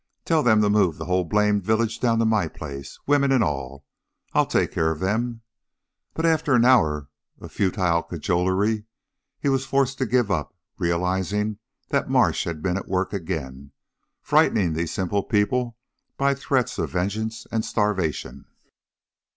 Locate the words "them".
0.41-0.63, 4.99-5.41